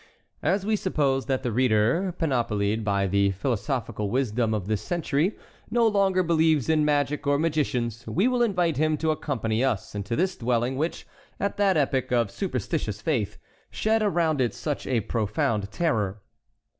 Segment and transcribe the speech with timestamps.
[0.41, 5.37] As we suppose that the reader, panoplied by the philosophical wisdom of this century,
[5.69, 10.15] no longer believes in magic or magicians, we will invite him to accompany us into
[10.15, 11.05] this dwelling which,
[11.39, 13.37] at that epoch of superstitious faith,
[13.69, 16.23] shed around it such a profound terror.